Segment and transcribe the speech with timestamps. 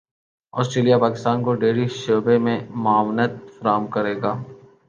[0.53, 4.33] Australia Pakistan کو dairy کے شعبے میں معاونت فراہم کرے گا